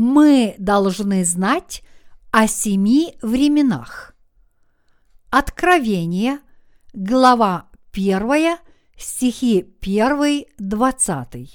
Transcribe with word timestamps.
мы 0.00 0.54
должны 0.56 1.26
знать 1.26 1.82
о 2.30 2.46
семи 2.46 3.18
временах. 3.20 4.14
Откровение, 5.28 6.38
глава 6.94 7.68
1, 7.92 8.56
стихи 8.96 9.76
1-20. 9.82 11.50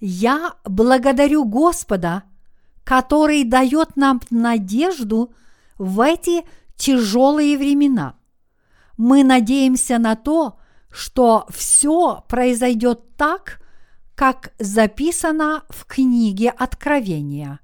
Я 0.00 0.54
благодарю 0.64 1.44
Господа, 1.44 2.22
который 2.84 3.44
дает 3.44 3.96
нам 3.96 4.22
надежду 4.30 5.34
в 5.76 6.00
эти 6.00 6.46
тяжелые 6.74 7.58
времена. 7.58 8.14
Мы 8.96 9.24
надеемся 9.24 9.98
на 9.98 10.16
то, 10.16 10.58
что 10.90 11.46
все 11.50 12.24
произойдет 12.28 13.14
так, 13.18 13.60
как 14.14 14.52
записано 14.58 15.64
в 15.68 15.86
книге 15.86 16.50
Откровения. 16.50 17.60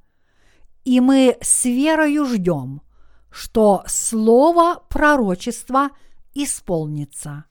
И 0.84 1.00
мы 1.00 1.36
с 1.40 1.64
верою 1.64 2.26
ждем, 2.26 2.82
что 3.30 3.84
слово 3.86 4.82
пророчества 4.88 5.90
исполнится. 6.34 7.44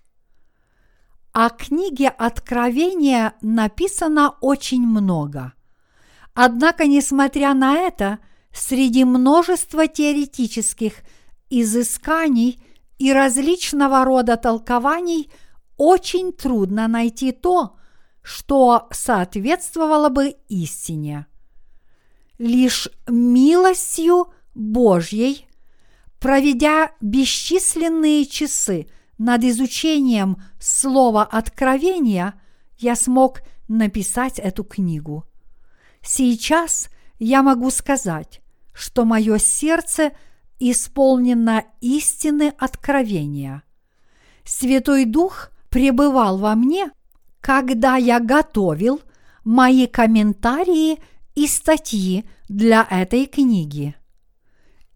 О 1.31 1.49
книге 1.49 2.09
Откровения 2.09 3.33
написано 3.41 4.35
очень 4.41 4.85
много. 4.85 5.53
Однако, 6.33 6.85
несмотря 6.85 7.53
на 7.53 7.75
это, 7.77 8.19
среди 8.51 9.05
множества 9.05 9.87
теоретических 9.87 10.95
изысканий 11.49 12.61
и 12.97 13.13
различного 13.13 14.03
рода 14.03 14.37
толкований 14.37 15.31
очень 15.77 16.33
трудно 16.33 16.87
найти 16.87 17.31
то, 17.31 17.78
что 18.21 18.87
соответствовало 18.91 20.09
бы 20.09 20.35
истине. 20.47 21.25
Лишь 22.37 22.89
милостью 23.07 24.33
Божьей, 24.53 25.47
проведя 26.19 26.91
бесчисленные 27.01 28.25
часы 28.25 28.87
над 29.17 29.43
изучением 29.43 30.41
слова 30.59 31.23
откровения, 31.23 32.39
я 32.77 32.95
смог 32.95 33.41
написать 33.67 34.39
эту 34.39 34.63
книгу. 34.63 35.25
Сейчас 36.01 36.89
я 37.19 37.43
могу 37.43 37.69
сказать, 37.71 38.41
что 38.73 39.03
мое 39.05 39.37
сердце 39.37 40.11
исполнено 40.59 41.65
истины 41.81 42.53
откровения. 42.57 43.63
Святой 44.45 45.05
Дух 45.05 45.51
пребывал 45.69 46.37
во 46.37 46.55
мне 46.55 46.91
когда 47.41 47.95
я 47.95 48.19
готовил 48.19 49.01
мои 49.43 49.87
комментарии 49.87 50.99
и 51.35 51.47
статьи 51.47 52.29
для 52.47 52.85
этой 52.89 53.25
книги. 53.25 53.95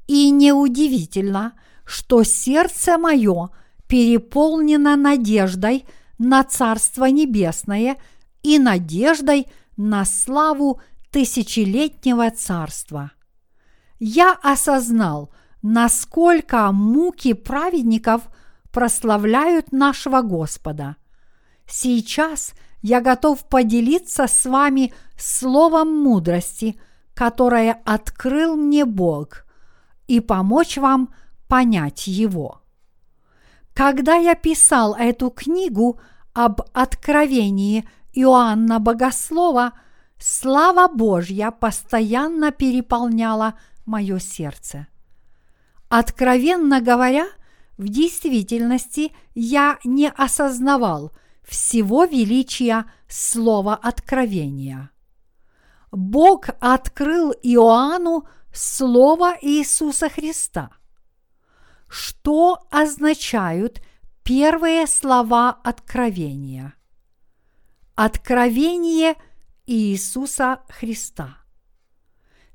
И 0.08 0.30
неудивительно, 0.32 1.54
что 1.86 2.24
сердце 2.24 2.98
мое 2.98 3.50
переполнено 3.88 4.96
надеждой 4.96 5.86
на 6.18 6.44
Царство 6.44 7.06
Небесное 7.06 7.98
и 8.42 8.60
надеждой 8.60 9.48
на 9.78 10.06
славу 10.06 10.82
тысячелетнего 11.12 12.30
Царства. 12.32 13.12
Я 14.00 14.38
осознал, 14.42 15.32
насколько 15.62 16.72
муки 16.72 17.34
праведников 17.34 18.24
прославляют 18.72 19.72
нашего 19.72 20.22
Господа– 20.22 20.98
Сейчас 21.68 22.54
я 22.82 23.02
готов 23.02 23.48
поделиться 23.48 24.28
с 24.28 24.46
вами 24.46 24.94
словом 25.18 26.04
мудрости, 26.04 26.80
которое 27.14 27.82
открыл 27.86 28.56
мне 28.56 28.86
Бог, 28.86 29.46
и 30.08 30.20
помочь 30.20 30.78
вам 30.78 31.14
понять 31.48 32.08
его. 32.08 32.62
Когда 33.74 34.16
я 34.16 34.36
писал 34.36 34.96
эту 34.96 35.30
книгу 35.30 36.00
об 36.34 36.62
откровении 36.74 37.88
Иоанна 38.14 38.80
Богослова, 38.80 39.74
слава 40.20 40.88
Божья 40.94 41.52
постоянно 41.52 42.52
переполняла 42.52 43.58
мое 43.86 44.20
сердце. 44.20 44.88
Откровенно 45.90 46.82
говоря, 46.82 47.28
в 47.78 47.88
действительности 47.88 49.14
я 49.34 49.80
не 49.86 50.10
осознавал– 50.10 51.14
всего 51.44 52.06
величия 52.06 52.86
слова 53.08 53.76
откровения. 53.76 54.92
Бог 55.92 56.50
открыл 56.60 57.32
Иоанну 57.44 58.28
слово 58.52 59.38
Иисуса 59.42 60.10
Христа. 60.10 60.72
Что 61.88 62.66
означают 62.72 63.82
первые 64.24 64.88
слова 64.88 65.50
откровения? 65.64 66.74
Откровение 67.96 69.16
Иисуса 69.68 70.62
Христа. 70.68 71.38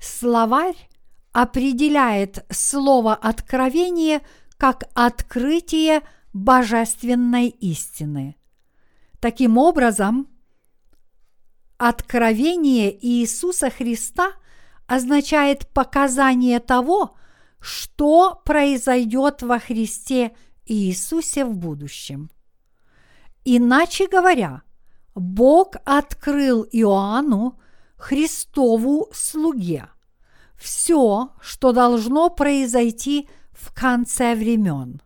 Словарь 0.01 0.89
определяет 1.33 2.45
слово 2.51 3.15
откровение 3.15 4.23
как 4.57 4.85
открытие 4.95 6.03
божественной 6.33 7.49
истины. 7.49 8.38
Таким 9.21 9.59
образом, 9.59 10.29
откровение 11.77 12.97
Иисуса 13.05 13.69
Христа 13.69 14.33
означает 14.87 15.69
показание 15.69 16.61
того, 16.61 17.17
что 17.61 18.41
произойдет 18.45 19.43
во 19.43 19.59
Христе 19.59 20.37
Иисусе 20.67 21.45
в 21.45 21.57
будущем. 21.57 22.31
Иначе 23.45 24.07
говоря, 24.07 24.63
Бог 25.17 25.75
открыл 25.85 26.65
Иоанну, 26.71 27.59
Христову 27.97 29.09
слуге, 29.13 29.89
все, 30.57 31.33
что 31.41 31.73
должно 31.73 32.31
произойти 32.31 33.29
в 33.51 33.75
конце 33.75 34.37
времен. 34.37 35.03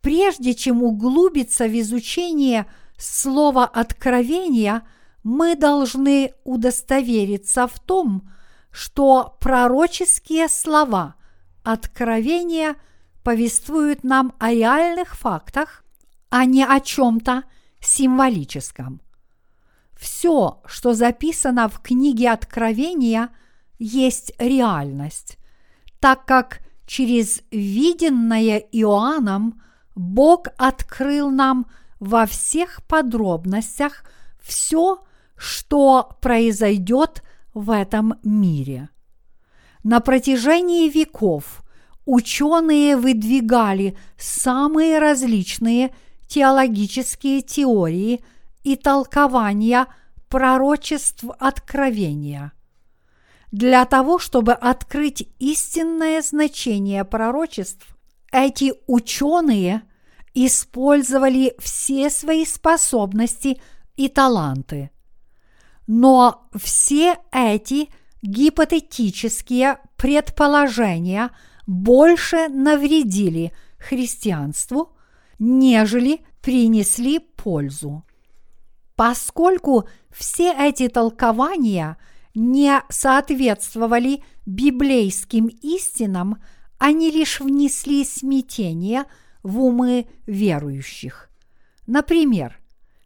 Прежде 0.00 0.54
чем 0.54 0.82
углубиться 0.82 1.66
в 1.66 1.78
изучение– 1.78 2.64
слова 2.98 3.64
откровения 3.64 4.82
мы 5.22 5.56
должны 5.56 6.34
удостовериться 6.44 7.66
в 7.66 7.78
том, 7.80 8.30
что 8.70 9.36
пророческие 9.40 10.48
слова 10.48 11.16
откровения 11.64 12.76
повествуют 13.22 14.04
нам 14.04 14.34
о 14.38 14.52
реальных 14.52 15.16
фактах, 15.16 15.84
а 16.30 16.44
не 16.44 16.64
о 16.64 16.80
чем-то 16.80 17.44
символическом. 17.80 19.00
Все, 19.98 20.60
что 20.66 20.92
записано 20.92 21.68
в 21.68 21.80
книге 21.80 22.30
Откровения, 22.30 23.30
есть 23.78 24.32
реальность, 24.38 25.38
так 26.00 26.24
как 26.26 26.60
через 26.86 27.42
виденное 27.50 28.58
Иоанном 28.58 29.60
Бог 29.94 30.48
открыл 30.56 31.30
нам– 31.30 31.66
во 32.00 32.26
всех 32.26 32.82
подробностях 32.86 34.04
все, 34.40 35.04
что 35.36 36.16
произойдет 36.20 37.22
в 37.54 37.70
этом 37.70 38.14
мире. 38.22 38.90
На 39.82 40.00
протяжении 40.00 40.88
веков 40.88 41.62
ученые 42.04 42.96
выдвигали 42.96 43.96
самые 44.18 44.98
различные 44.98 45.94
теологические 46.28 47.42
теории 47.42 48.24
и 48.62 48.76
толкования 48.76 49.86
пророчеств 50.28 51.24
откровения. 51.38 52.52
Для 53.52 53.84
того, 53.84 54.18
чтобы 54.18 54.52
открыть 54.52 55.28
истинное 55.38 56.20
значение 56.20 57.04
пророчеств, 57.04 57.86
эти 58.32 58.74
ученые– 58.86 59.82
использовали 60.36 61.54
все 61.58 62.10
свои 62.10 62.44
способности 62.44 63.58
и 63.96 64.08
таланты. 64.08 64.90
Но 65.86 66.46
все 66.54 67.16
эти 67.32 67.88
гипотетические 68.20 69.78
предположения 69.96 71.30
больше 71.66 72.48
навредили 72.48 73.52
христианству, 73.78 74.94
нежели 75.38 76.20
принесли 76.42 77.18
пользу. 77.18 78.04
Поскольку 78.94 79.88
все 80.10 80.52
эти 80.52 80.88
толкования 80.88 81.96
не 82.34 82.82
соответствовали 82.90 84.22
библейским 84.44 85.46
истинам, 85.46 86.42
они 86.76 87.10
лишь 87.10 87.40
внесли 87.40 88.04
смятение– 88.04 89.04
в 89.46 89.60
умы 89.60 90.08
верующих. 90.26 91.30
Например, 91.86 92.58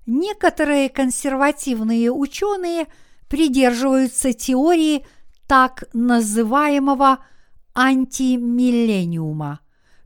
некоторые 0.07 0.89
консервативные 0.89 2.11
ученые 2.11 2.87
придерживаются 3.29 4.33
теории 4.33 5.07
так 5.47 5.85
называемого 5.93 7.19
антимиллениума, 7.75 9.61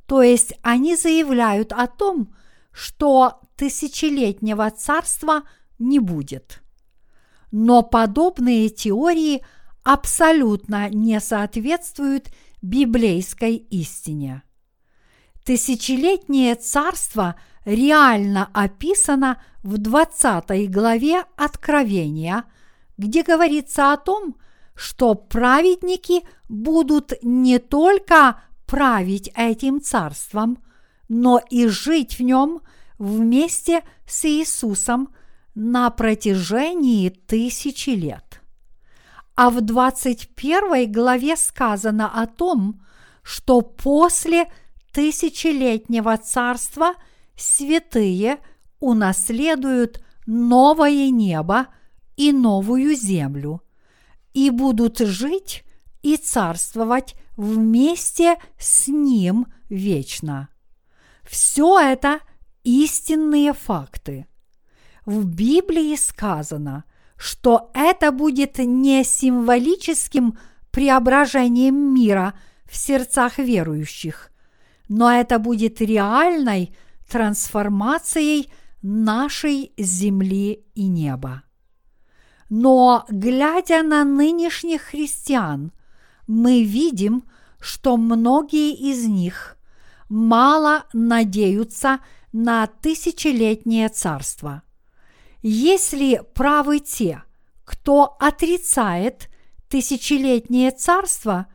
то 0.06 0.22
есть 0.22 0.54
они 0.62 0.96
заявляют 0.96 1.72
о 1.72 1.86
том, 1.86 2.34
что 2.72 3.40
тысячелетнего 3.56 4.70
царства 4.72 5.42
не 5.78 6.00
будет. 6.00 6.62
Но 7.52 7.82
подобные 7.82 8.70
теории 8.70 9.44
абсолютно 9.84 10.88
не 10.88 11.20
соответствуют 11.20 12.30
библейской 12.60 13.54
истине. 13.56 14.42
Тысячелетнее 15.44 16.55
царство 16.55 17.37
реально 17.67 18.49
описано 18.55 19.43
в 19.62 19.76
20 19.76 20.70
главе 20.70 21.25
Откровения, 21.37 22.44
где 22.96 23.23
говорится 23.23 23.93
о 23.93 23.99
том, 23.99 24.37
что 24.75 25.14
праведники 25.14 26.23
будут 26.49 27.12
не 27.23 27.58
только 27.58 28.41
править 28.67 29.31
этим 29.37 29.81
царством, 29.81 30.58
но 31.08 31.41
и 31.50 31.67
жить 31.67 32.19
в 32.19 32.23
нем 32.23 32.62
вместе 32.99 33.82
с 34.06 34.25
Иисусом 34.25 35.14
на 35.55 35.90
протяжении 35.90 37.11
тысячи 37.11 37.90
лет. 37.90 38.40
А 39.37 39.50
в 39.50 39.61
21 39.61 40.90
главе 40.90 41.37
сказано 41.37 42.08
о 42.08 42.26
том, 42.26 42.81
что 43.23 43.61
после 43.61 44.47
тысячелетнего 44.94 46.17
царства 46.17 46.94
святые 47.37 48.38
унаследуют 48.79 50.02
новое 50.25 51.11
небо 51.11 51.67
и 52.17 52.32
новую 52.32 52.94
землю 52.94 53.61
и 54.32 54.50
будут 54.50 54.99
жить 54.99 55.64
и 56.02 56.17
царствовать 56.17 57.17
вместе 57.37 58.37
с 58.56 58.87
Ним 58.88 59.46
вечно. 59.69 60.49
Все 61.25 61.81
это 61.81 62.20
истинные 62.62 63.52
факты. 63.52 64.26
В 65.05 65.25
Библии 65.25 65.97
сказано, 65.97 66.85
что 67.17 67.70
это 67.75 68.12
будет 68.12 68.58
не 68.58 69.02
символическим 69.02 70.38
преображением 70.70 71.94
мира 71.94 72.35
в 72.64 72.76
сердцах 72.76 73.38
верующих, 73.38 74.31
но 74.88 75.10
это 75.10 75.38
будет 75.38 75.81
реальной 75.81 76.75
трансформацией 77.08 78.50
нашей 78.82 79.72
земли 79.78 80.64
и 80.75 80.86
неба. 80.86 81.42
Но, 82.50 83.04
глядя 83.08 83.82
на 83.82 84.04
нынешних 84.04 84.82
христиан, 84.82 85.72
мы 86.26 86.62
видим, 86.62 87.25
что 87.60 87.96
многие 87.96 88.75
из 88.75 89.06
них 89.06 89.56
мало 90.08 90.84
надеются 90.92 92.00
на 92.32 92.66
тысячелетнее 92.66 93.88
царство. 93.88 94.62
Если 95.42 96.22
правы 96.34 96.80
те, 96.80 97.22
кто 97.64 98.16
отрицает 98.20 99.30
тысячелетнее 99.69 100.70
царство, 100.70 101.46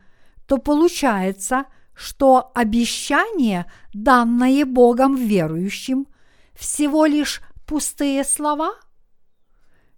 то 0.46 0.58
получается– 0.58 1.66
что 2.00 2.50
обещание, 2.54 3.66
данное 3.92 4.64
Богом 4.64 5.16
верующим, 5.16 6.06
всего 6.54 7.04
лишь 7.04 7.42
пустые 7.66 8.24
слова? 8.24 8.72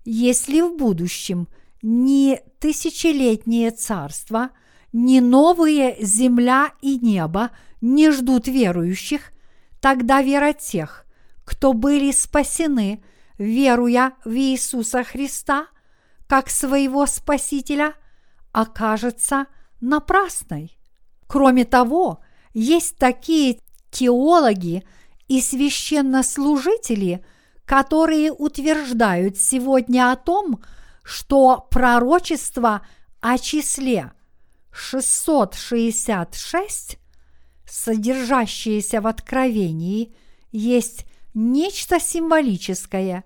Если 0.05 0.63
в 0.63 0.77
будущем 0.77 1.47
ни 1.81 2.41
тысячелетнее 2.59 3.71
царство, 3.71 4.51
ни 4.93 5.21
новые 5.21 5.97
земля 6.05 6.73
и 6.81 6.99
небо 6.99 7.53
не 7.81 8.11
ждут 8.11 8.49
верующих, 8.49 9.31
тогда 9.81 10.23
вера 10.23 10.53
тех, 10.55 11.07
кто 11.45 11.73
были 11.73 12.11
спасены, 12.11 13.01
веруя 13.39 14.15
в 14.25 14.35
Иисуса 14.35 15.05
Христа, 15.05 15.69
как 16.27 16.51
своего 16.51 17.07
Спасителя, 17.07 17.95
окажется 18.51 19.47
напрасной. 19.81 20.77
Кроме 21.33 21.65
того, 21.65 22.21
есть 22.53 22.99
такие 22.99 23.59
теологи 23.91 24.85
и 25.29 25.41
священнослужители, 25.41 27.25
которые 27.65 28.33
утверждают 28.33 29.39
сегодня 29.39 30.13
о 30.13 30.17
том, 30.17 30.63
что 31.03 31.67
пророчество 31.71 32.87
о 33.23 33.39
числе 33.39 34.13
666, 34.73 36.99
содержащееся 37.67 39.01
в 39.01 39.07
Откровении, 39.07 40.15
есть 40.51 41.07
нечто 41.33 41.99
символическое, 41.99 43.25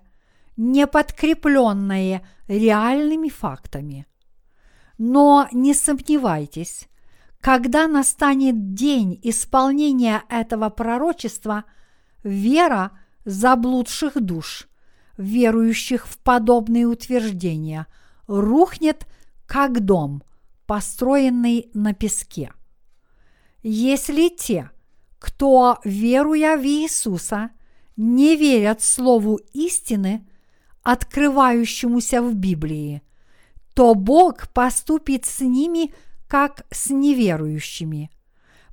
не 0.55 0.87
подкрепленное 0.87 2.25
реальными 2.47 3.27
фактами. 3.27 4.07
Но 4.97 5.49
не 5.51 5.73
сомневайтесь, 5.73 6.86
когда 7.41 7.87
настанет 7.87 8.73
день 8.73 9.19
исполнения 9.23 10.23
этого 10.29 10.69
пророчества, 10.69 11.65
вера 12.23 12.91
заблудших 13.25 14.19
душ, 14.21 14.67
верующих 15.17 16.07
в 16.07 16.17
подобные 16.19 16.87
утверждения, 16.87 17.87
рухнет 18.27 19.07
как 19.45 19.85
дом, 19.85 20.23
построенный 20.65 21.69
на 21.73 21.93
песке. 21.93 22.51
Если 23.63 24.29
те, 24.29 24.71
кто, 25.19 25.79
веруя 25.83 26.57
в 26.57 26.65
Иисуса, 26.65 27.51
не 27.95 28.35
верят 28.35 28.81
Слову 28.81 29.39
истины, 29.53 30.27
открывающемуся 30.83 32.21
в 32.21 32.35
Библии, 32.35 33.01
то 33.73 33.93
Бог 33.95 34.49
поступит 34.49 35.25
с 35.25 35.41
ними– 35.41 35.93
как 36.27 36.65
с 36.71 36.89
неверующими, 36.89 38.11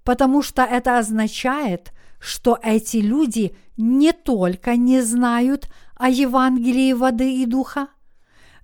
потому 0.02 0.42
что 0.42 0.62
это 0.62 0.98
означает, 0.98 1.92
что 2.18 2.58
эти 2.62 2.99
люди 2.99 3.56
не 3.76 4.12
только 4.12 4.76
не 4.76 5.02
знают 5.02 5.68
о 5.96 6.08
Евангелии 6.08 6.92
воды 6.92 7.42
и 7.42 7.46
духа, 7.46 7.88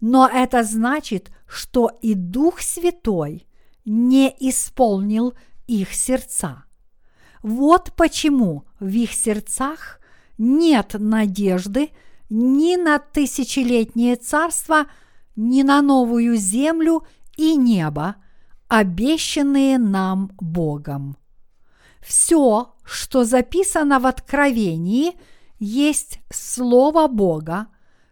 но 0.00 0.28
это 0.28 0.64
значит, 0.64 1.30
что 1.46 1.90
и 2.00 2.14
Дух 2.14 2.60
Святой 2.60 3.46
не 3.84 4.34
исполнил 4.40 5.34
их 5.66 5.92
сердца. 5.92 6.64
Вот 7.42 7.92
почему 7.96 8.64
в 8.78 8.88
их 8.88 9.12
сердцах 9.12 10.00
нет 10.38 10.94
надежды 10.98 11.90
ни 12.30 12.76
на 12.76 12.98
тысячелетнее 12.98 14.16
царство, 14.16 14.86
ни 15.36 15.62
на 15.62 15.82
новую 15.82 16.36
землю 16.36 17.04
и 17.36 17.56
небо– 17.56 18.16
обещанные 18.70 19.78
нам 19.78 20.30
Богом. 20.38 21.16
Все, 22.00 22.72
что 22.84 23.24
записано 23.24 23.98
в 23.98 24.06
Откровении, 24.06 25.18
есть 25.58 26.20
Слово 26.32 27.08
Бога, 27.08 27.66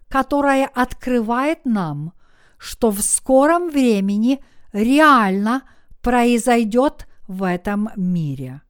которое 0.09 0.67
открывает 0.67 1.65
нам, 1.65 2.13
что 2.59 2.91
в 2.91 3.01
скором 3.03 3.71
времени 3.71 4.43
реально 4.73 5.63
произойдет 6.03 7.07
в 7.29 7.45
этом 7.45 7.91
мире. 7.95 8.61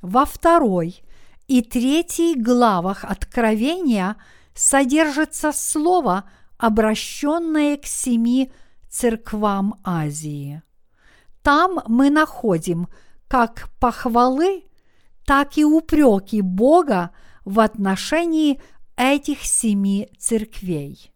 Во 0.00 0.24
второй 0.24 1.02
и 1.48 1.62
третьей 1.62 2.40
главах 2.40 3.04
Откровения 3.04 4.14
содержится 4.54 5.50
слово, 5.52 6.30
обращенное 6.58 7.76
к 7.76 7.86
семи 7.86 8.52
церквам 8.88 9.74
Азии. 9.82 10.62
Там 11.48 11.80
мы 11.86 12.10
находим 12.10 12.88
как 13.26 13.70
похвалы, 13.80 14.64
так 15.24 15.56
и 15.56 15.64
упреки 15.64 16.42
Бога 16.42 17.10
в 17.46 17.60
отношении 17.60 18.60
этих 18.98 19.44
семи 19.44 20.10
церквей. 20.18 21.10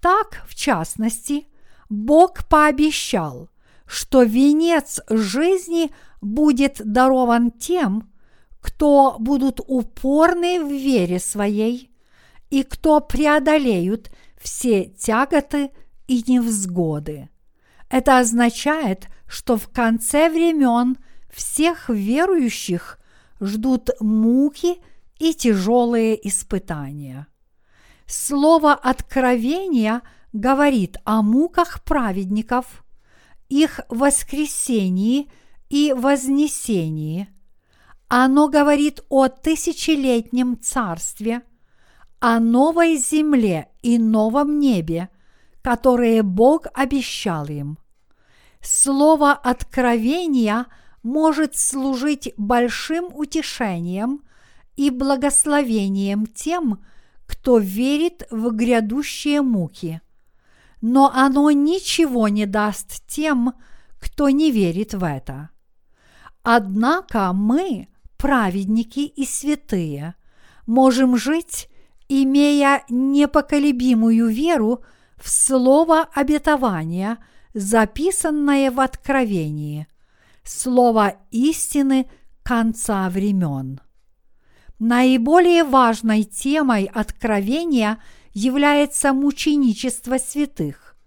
Так, 0.00 0.42
в 0.48 0.56
частности, 0.56 1.46
Бог 1.88 2.48
пообещал, 2.48 3.48
что 3.86 4.24
венец 4.24 5.00
жизни 5.08 5.92
будет 6.20 6.80
дарован 6.84 7.52
тем, 7.52 8.12
кто 8.60 9.14
будут 9.20 9.60
упорны 9.64 10.58
в 10.60 10.72
вере 10.72 11.20
своей 11.20 11.92
и 12.50 12.64
кто 12.64 12.98
преодолеют 12.98 14.10
все 14.40 14.86
тяготы 14.86 15.70
и 16.08 16.24
невзгоды. 16.26 17.28
Это 17.88 18.18
означает, 18.18 19.06
что 19.28 19.56
в 19.56 19.68
конце 19.68 20.30
времен 20.30 20.96
всех 21.30 21.88
верующих 21.88 22.98
ждут 23.40 23.90
муки 24.00 24.76
и 25.18 25.34
тяжелые 25.34 26.26
испытания. 26.26 27.26
Слово 28.06 28.72
откровения 28.72 30.02
говорит 30.32 30.98
о 31.04 31.22
муках 31.22 31.82
праведников, 31.82 32.84
их 33.48 33.80
воскресении 33.88 35.30
и 35.68 35.92
вознесении. 35.92 37.28
Оно 38.08 38.48
говорит 38.48 39.04
о 39.08 39.28
тысячелетнем 39.28 40.60
царстве, 40.60 41.42
о 42.20 42.38
новой 42.38 42.96
земле 42.96 43.68
и 43.82 43.98
новом 43.98 44.58
небе, 44.60 45.08
которые 45.62 46.22
Бог 46.22 46.66
обещал 46.74 47.46
им. 47.46 47.78
Слово 48.68 49.30
откровения 49.30 50.66
может 51.04 51.56
служить 51.56 52.34
большим 52.36 53.14
утешением 53.14 54.22
и 54.74 54.90
благословением 54.90 56.26
тем, 56.26 56.84
кто 57.26 57.58
верит 57.58 58.26
в 58.28 58.50
грядущие 58.50 59.40
муки. 59.40 60.00
Но 60.80 61.12
оно 61.14 61.52
ничего 61.52 62.26
не 62.26 62.44
даст 62.44 63.06
тем, 63.06 63.52
кто 64.00 64.30
не 64.30 64.50
верит 64.50 64.94
в 64.94 65.04
это. 65.04 65.50
Однако 66.42 67.32
мы, 67.32 67.86
праведники 68.16 69.06
и 69.06 69.24
святые, 69.24 70.16
можем 70.66 71.16
жить, 71.16 71.68
имея 72.08 72.82
непоколебимую 72.88 74.26
веру 74.26 74.82
в 75.16 75.28
слово 75.28 76.08
обетования, 76.12 77.18
записанное 77.56 78.70
в 78.70 78.80
Откровении, 78.80 79.86
слово 80.44 81.16
истины 81.30 82.06
конца 82.42 83.08
времен. 83.08 83.80
Наиболее 84.78 85.64
важной 85.64 86.24
темой 86.24 86.84
откровения 86.84 87.98
является 88.34 89.14
мученичество 89.14 90.18
святых, 90.18 90.98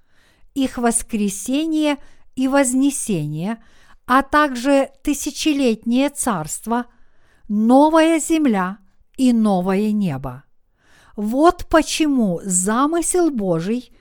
их 0.55 0.79
воскресение 0.79 1.97
и 2.35 2.47
вознесение, 2.47 3.63
а 4.07 4.23
также 4.23 4.89
тысячелетнее 5.03 6.09
царство, 6.09 6.87
новая 7.47 8.19
земля 8.19 8.79
и 9.17 9.33
новое 9.33 9.91
небо. 9.91 10.45
Вот 11.15 11.67
почему 11.69 12.41
замысел 12.43 13.29
Божий 13.29 13.91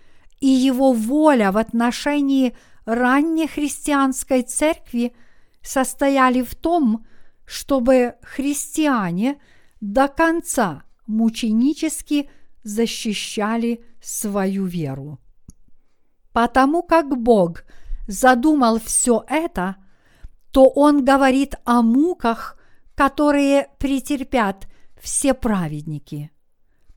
и 0.41 0.49
его 0.49 0.93
воля 0.93 1.53
в 1.53 1.57
отношении 1.57 2.57
ранней 2.85 3.47
христианской 3.47 4.43
церкви 4.43 5.15
состояли 5.63 6.43
в 6.43 6.55
том, 6.55 7.07
чтобы 7.45 8.15
христиане– 8.23 9.41
до 9.81 10.09
конца 10.09 10.83
мученически 11.07 12.31
защищали 12.63 13.85
свою 14.01 14.67
веру. 14.67 15.19
Потому 16.33 16.83
как 16.83 17.17
Бог 17.17 17.65
задумал 18.07 18.79
все 18.81 19.25
это, 19.29 19.77
то 20.51 20.69
Он 20.69 21.05
говорит 21.05 21.57
о 21.65 21.83
муках, 21.83 22.59
которые 22.95 23.69
претерпят 23.79 24.67
все 25.01 25.35
праведники. 25.35 26.31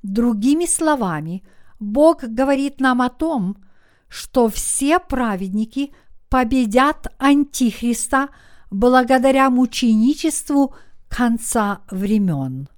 Другими 0.04 0.66
словами, 0.66 1.44
Бог 1.82 2.24
говорит 2.24 2.80
нам 2.80 3.02
о 3.02 3.10
том, 3.10 3.58
что 4.08 4.50
все 4.50 5.00
праведники 5.00 5.94
победят 6.30 7.08
Антихриста 7.18 8.30
благодаря 8.70 9.50
мученичеству 9.50 10.76
конца 11.10 11.82
времен. 11.90 12.70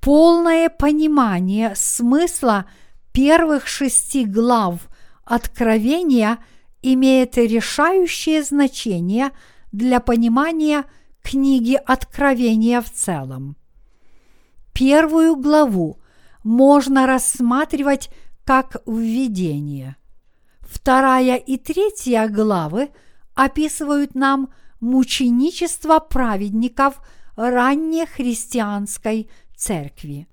Полное 0.00 0.68
понимание 0.68 1.74
смысла 1.74 2.66
первых 3.12 3.66
шести 3.66 4.24
глав 4.24 4.88
Откровения 5.24 6.38
имеет 6.82 7.36
решающее 7.36 8.44
значение 8.44 9.30
для 9.72 9.98
понимания 9.98 10.84
книги 11.20 11.80
Откровения 11.84 12.80
в 12.80 12.90
целом. 12.92 13.56
Первую 14.72 15.36
главу 15.36 16.01
можно 16.42 17.06
рассматривать 17.06 18.10
как 18.44 18.76
введение. 18.86 19.96
Вторая 20.60 21.36
и 21.36 21.56
третья 21.56 22.28
главы 22.28 22.90
описывают 23.34 24.14
нам 24.14 24.52
мученичество 24.80 25.98
праведников 26.00 27.00
раннехристианской 27.36 29.30
церкви. 29.56 30.28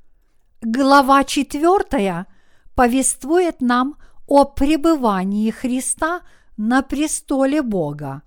Глава 0.62 1.24
четвертая 1.24 2.28
повествует 2.76 3.62
нам 3.62 3.96
о 4.28 4.46
пребывании 4.46 5.52
Христа 5.52 6.22
на 6.58 6.82
престоле 6.82 7.62
Бога. 7.62 8.24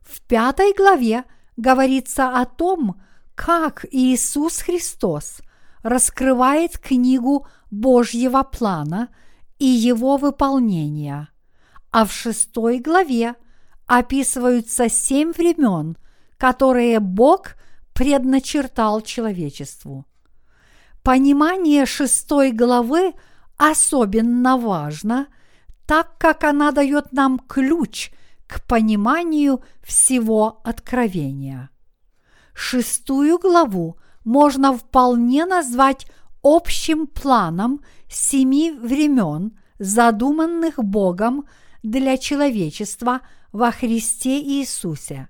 В 0.00 0.20
пятой 0.22 0.72
главе 0.74 1.24
говорится 1.56 2.40
о 2.40 2.44
том, 2.44 3.00
как 3.34 3.84
Иисус 3.90 4.58
Христос 4.58 5.40
раскрывает 5.86 6.78
книгу 6.78 7.46
Божьего 7.70 8.42
плана 8.42 9.08
и 9.58 9.66
его 9.66 10.16
выполнения. 10.16 11.28
А 11.92 12.04
в 12.04 12.12
шестой 12.12 12.80
главе 12.80 13.36
описываются 13.86 14.88
семь 14.88 15.32
времен, 15.32 15.96
которые 16.38 16.98
Бог 16.98 17.54
предначертал 17.94 19.00
человечеству. 19.00 20.06
Понимание 21.04 21.86
шестой 21.86 22.50
главы 22.50 23.14
особенно 23.56 24.58
важно, 24.58 25.28
так 25.86 26.18
как 26.18 26.42
она 26.42 26.72
дает 26.72 27.12
нам 27.12 27.38
ключ 27.38 28.10
к 28.48 28.66
пониманию 28.66 29.62
всего 29.84 30.60
откровения. 30.64 31.70
Шестую 32.54 33.38
главу 33.38 33.98
можно 34.26 34.76
вполне 34.76 35.46
назвать 35.46 36.06
общим 36.42 37.06
планом 37.06 37.80
семи 38.08 38.72
времен, 38.72 39.56
задуманных 39.78 40.82
Богом 40.82 41.46
для 41.82 42.18
человечества 42.18 43.20
во 43.52 43.70
Христе 43.70 44.40
Иисусе. 44.42 45.28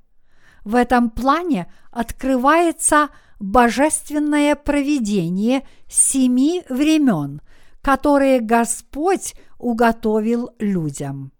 В 0.64 0.74
этом 0.74 1.10
плане 1.10 1.70
открывается 1.90 3.10
божественное 3.38 4.54
проведение 4.56 5.68
семи 5.88 6.62
времен, 6.70 7.42
которые 7.82 8.40
Господь 8.40 9.34
уготовил 9.58 10.50
людям. 10.58 11.32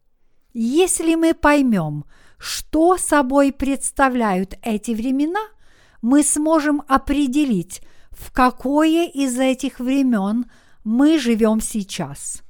Если 0.52 1.14
мы 1.14 1.32
поймем, 1.32 2.04
что 2.38 2.98
собой 2.98 3.50
представляют 3.50 4.58
эти 4.62 4.90
времена, 4.90 5.40
мы 6.02 6.22
сможем 6.22 6.82
определить, 6.88 7.82
в 8.10 8.32
какое 8.32 9.06
из 9.06 9.38
этих 9.38 9.78
времен 9.78 10.46
мы 10.84 11.18
живем 11.18 11.60
сейчас. 11.60 12.42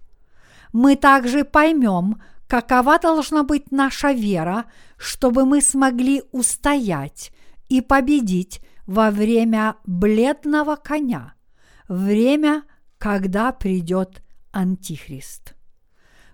Мы 0.73 0.97
также 0.97 1.45
поймем, 1.45 2.21
какова 2.47 2.99
должна 2.99 3.43
быть 3.43 3.73
наша 3.73 4.13
вера, 4.13 4.67
чтобы 4.97 5.45
мы 5.45 5.61
смогли 5.61 6.23
устоять 6.33 7.33
и 7.69 7.81
победить 7.81 8.61
во 8.87 9.11
время 9.11 9.77
бледного 9.85 10.77
коня, 10.77 11.35
время, 11.89 12.63
когда 12.99 13.53
придет 13.53 14.23
Антихрист. 14.53 15.55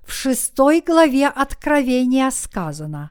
В 0.02 0.12
шестой 0.12 0.81
главе 0.81 1.28
Откровения 1.28 2.31
сказано, 2.31 3.11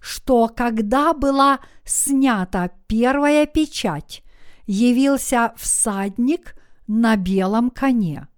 что 0.00 0.48
когда 0.48 1.12
была 1.12 1.60
снята 1.84 2.70
первая 2.86 3.46
печать, 3.46 4.22
явился 4.66 5.52
всадник 5.56 6.54
на 6.86 7.16
белом 7.16 7.70
коне. 7.70 8.28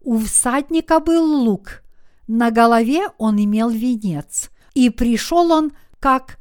У 0.00 0.18
всадника 0.18 1.00
был 1.00 1.24
лук, 1.44 1.82
на 2.26 2.50
голове 2.50 3.08
он 3.18 3.42
имел 3.42 3.70
венец, 3.70 4.50
и 4.74 4.88
пришел 4.90 5.50
он 5.52 5.72
как 5.98 6.38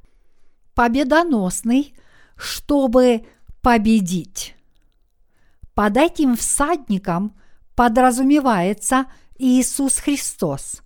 победоносный, 0.76 1.94
чтобы 2.36 3.26
победить. 3.62 4.56
Под 5.74 5.98
этим 5.98 6.36
всадником 6.36 7.36
подразумевается 7.76 9.06
Иисус 9.38 10.00
Христос. 10.00 10.82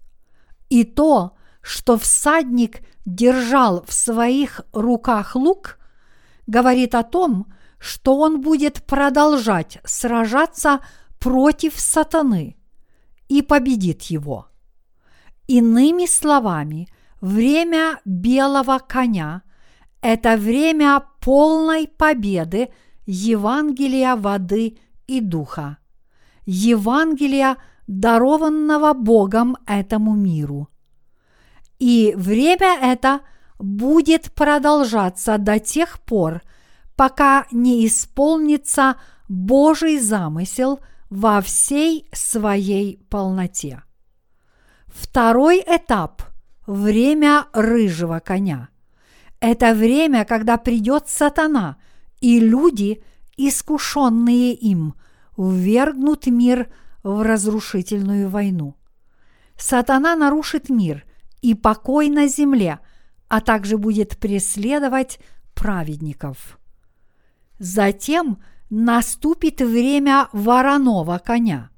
И 0.70 0.84
то, 0.84 1.36
что 1.62 1.98
всадник 1.98 2.82
держал 3.05 3.83
в 3.86 3.93
своих 3.93 4.62
руках 4.72 5.36
лук, 5.36 5.79
говорит 6.48 6.95
о 6.95 7.03
том, 7.03 7.48
что 7.79 8.17
он 8.17 8.41
будет 8.41 8.83
продолжать 8.83 9.79
сражаться 9.83 10.79
против 11.19 11.79
сатаны 11.79 12.57
и 13.27 13.41
победит 13.41 14.03
его. 14.03 14.48
Иными 15.48 16.05
словами, 16.05 16.88
время 17.19 18.00
белого 18.05 18.79
коня– 18.79 19.43
это 20.01 20.36
время 20.36 21.01
полной 21.22 21.88
победы 21.88 22.69
Евангелия 23.05 24.17
воды 24.17 24.77
и 25.07 25.22
духа. 25.22 25.77
Евангелия 26.45 27.57
дарованного 27.88 28.93
Богом 28.93 29.57
этому 29.65 30.15
миру. 30.15 30.67
И 31.84 32.13
время 32.16 32.80
это 32.82 33.20
будет 33.60 34.32
продолжаться 34.34 35.38
до 35.38 35.60
тех 35.60 36.00
пор, 36.00 36.42
пока 36.96 37.46
не 37.52 37.86
исполнится 37.86 38.96
Божий 39.28 40.00
замысел 40.00 40.80
во 41.10 41.42
всей 41.42 42.08
своей 42.13 43.06
полноте. 43.10 43.84
Второй 44.88 45.60
этап– 45.60 46.24
время 46.68 47.48
рыжего 47.52 48.22
коня. 48.22 48.70
Это 49.42 49.74
время, 49.74 50.24
когда 50.24 50.56
придет 50.56 51.10
сатана, 51.10 51.75
и 52.22 52.40
люди, 52.40 53.04
искушенные 53.36 54.54
им, 54.54 54.94
ввергнут 55.36 56.28
мир 56.28 56.72
в 57.04 57.24
разрушительную 57.24 58.30
войну. 58.30 58.78
Сатана 59.58 60.16
нарушит 60.16 60.70
мир 60.70 61.04
и 61.43 61.53
покой 61.53 62.09
на 62.09 62.27
земле, 62.27 62.79
а 63.27 63.41
также 63.41 63.77
будет 63.77 64.17
преследовать 64.17 65.19
праведников. 65.53 66.57
Затем 67.59 68.39
наступит 68.69 69.62
время 69.62 70.29
вороного 70.31 71.19
коня. 71.19 71.69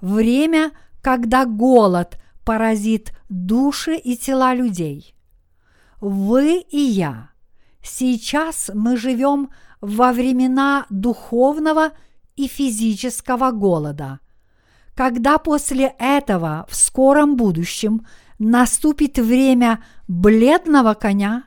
Время, 0.00 0.72
когда 1.02 1.44
голод 1.44 2.18
поразит 2.44 3.12
души 3.28 3.96
и 3.96 4.16
тела 4.16 4.54
людей. 4.54 5.14
Вы 6.00 6.60
и 6.60 6.78
я. 6.78 7.30
Сейчас 7.82 8.70
мы 8.74 8.96
живем 8.96 9.50
во 9.80 10.12
времена 10.12 10.86
духовного 10.88 11.90
и 12.34 12.48
физического 12.48 13.50
голода. 13.50 14.20
Когда 14.94 15.38
после 15.38 15.94
этого 15.98 16.66
в 16.68 16.74
скором 16.74 17.36
будущем 17.36 18.06
наступит 18.38 19.18
время 19.18 19.82
бледного 20.08 20.94
коня, 20.94 21.44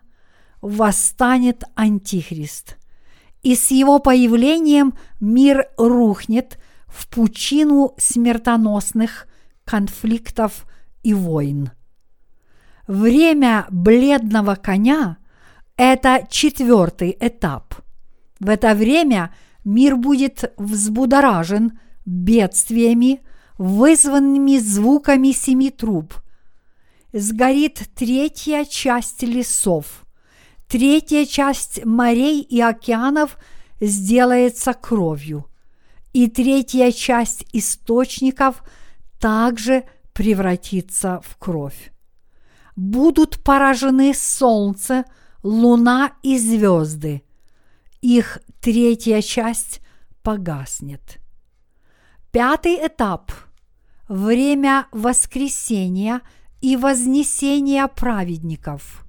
восстанет 0.62 1.63
Антихрист. 1.75 2.77
И 3.41 3.55
с 3.55 3.72
его 3.72 4.00
появлением 4.00 4.93
мир 5.19 5.69
рухнет 5.77 6.60
в 6.88 7.08
пучину 7.08 7.93
смертоносных 7.98 9.27
конфликтов 9.63 10.65
и 11.03 11.13
войн. 11.13 11.72
Время 12.88 13.67
бледного 13.69 14.55
коня– 14.55 15.17
это 15.77 16.27
четвертый 16.29 17.15
этап. 17.19 17.75
В 18.39 18.50
это 18.50 18.74
время 18.74 19.34
мир 19.63 19.96
будет 19.96 20.51
взбудоражен 20.58 21.79
бедствиями, 22.05 23.22
вызванными 23.58 24.58
звуками 24.58 25.31
семи 25.31 25.69
труб. 25.69 26.15
Сгорит 27.11 27.89
третья 27.95 28.65
часть 28.65 29.23
лесов, 29.23 30.05
третья 30.67 31.25
часть 31.25 31.83
морей 31.85 32.41
и 32.41 32.61
океанов 32.61 33.37
сделается 33.79 34.73
кровью, 34.73 35.47
и 36.13 36.27
третья 36.29 36.91
часть 36.91 37.45
источников 37.51 38.63
также 39.19 39.85
превратится 40.13 41.21
в 41.23 41.37
кровь 41.37 41.91
будут 42.79 43.43
поражены 43.43 44.13
солнце, 44.13 45.03
луна 45.43 46.13
и 46.23 46.39
звезды. 46.39 47.23
Их 48.01 48.39
третья 48.61 49.21
часть 49.21 49.81
погаснет. 50.23 51.19
Пятый 52.31 52.75
этап– 52.75 53.34
время 54.07 54.88
воскресения 54.91 56.21
и 56.62 56.76
вознесения 56.76 57.88
праведников. 57.88 59.06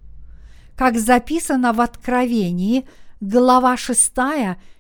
Как 0.77 0.99
записано 0.99 1.73
в 1.73 1.81
Откровении, 1.81 2.87
глава 3.21 3.77
6, 3.77 4.13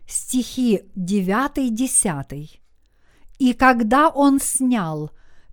стихи 0.06 0.82
9-10. 0.96 2.60
И 3.38 3.52
когда 3.54 4.08
он 4.08 4.40
снял 4.40 5.10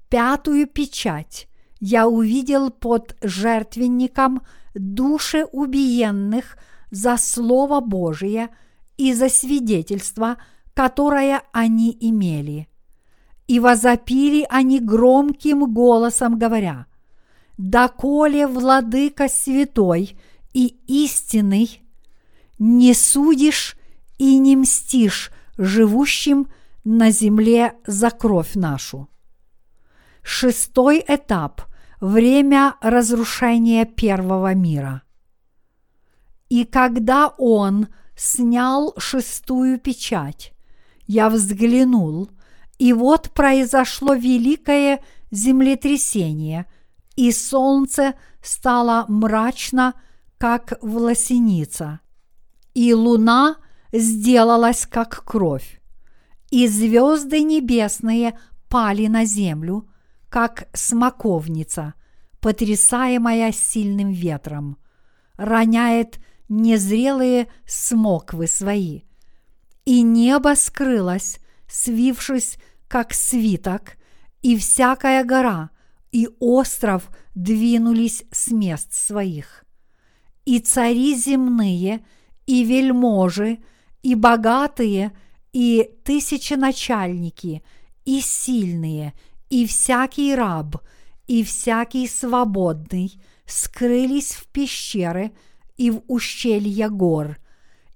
пятую 0.10 0.68
печать, 0.68 1.48
я 1.80 2.08
увидел 2.08 2.70
под 2.72 3.16
жертвенником 3.22 4.42
души 4.74 5.46
убиенных 5.52 6.58
за 6.92 7.18
Слово 7.18 7.82
Божие 7.82 8.50
и 8.98 9.14
за 9.14 9.30
свидетельство, 9.30 10.38
которое 10.74 11.42
они 11.52 11.96
имели. 12.00 12.68
И 13.48 13.60
возопили 13.60 14.46
они 14.50 14.80
громким 14.80 15.72
голосом, 15.74 16.38
говоря, 16.38 16.88
«Доколе 17.58 18.48
владыка 18.48 19.28
святой 19.28 20.17
и 20.54 20.78
истинный, 20.88 21.82
не 22.60 22.93
судишь 22.93 23.76
и 24.17 24.38
не 24.38 24.56
мстишь 24.56 25.32
живущим 25.58 26.48
на 26.84 27.12
земле 27.12 27.74
за 27.86 28.12
кровь 28.12 28.56
нашу». 28.56 29.10
Шестой 30.22 31.04
этап– 31.08 31.62
время 32.02 32.76
разрушения 32.82 33.86
первого 33.86 34.54
мира. 34.54 35.04
И 36.50 36.63
когда 36.65 37.30
он 37.38 37.88
снял 38.15 38.93
шестую 38.98 39.80
печать, 39.80 40.54
я 41.06 41.30
взглянул, 41.30 42.30
и 42.78 42.93
вот 42.93 43.32
произошло 43.32 44.13
великое 44.13 45.02
землетрясение, 45.32 46.65
и 47.18 47.34
солнце 47.34 48.16
стало 48.42 49.04
мрачно, 49.10 49.94
как 50.38 50.78
власеница, 50.82 52.00
и 52.74 52.94
луна 52.94 53.58
сделалась, 53.92 54.86
как 54.86 55.26
кровь, 55.26 55.82
и 56.52 56.68
звезды 56.68 57.44
небесные 57.44 58.40
пали 58.70 59.08
на 59.08 59.26
землю– 59.26 59.90
как 60.30 60.68
смоковница, 60.74 61.94
потрясаемая 62.40 63.52
сильным 63.52 64.12
ветром, 64.12 64.78
роняет 65.36 66.20
незрелые 66.50 67.48
смоквы 67.66 68.48
свои. 68.48 69.02
И 69.86 70.02
небо 70.02 70.56
скрылось, 70.56 71.40
свившись, 71.68 72.58
как 72.88 73.14
свиток, 73.14 73.98
и 74.42 74.58
всякая 74.58 75.24
гора 75.24 75.72
и 76.12 76.30
остров 76.39 77.10
двинулись 77.36 78.24
с 78.32 78.52
мест 78.52 78.93
своих. 78.93 79.65
И 80.46 80.60
цари 80.60 81.15
земные, 81.15 82.06
и 82.46 82.63
вельможи, 82.63 83.60
и 84.02 84.15
богатые, 84.15 85.12
и 85.52 85.89
тысяченачальники, 86.04 87.63
и 88.06 88.22
сильные, 88.22 89.13
и 89.50 89.65
всякий 89.65 90.34
раб, 90.36 90.78
и 91.28 91.43
всякий 91.43 92.08
свободный 92.08 93.22
скрылись 93.46 94.34
в 94.34 94.48
пещеры 94.48 95.32
и 95.76 95.91
в 95.91 96.02
ущелья 96.08 96.89
гор, 96.89 97.38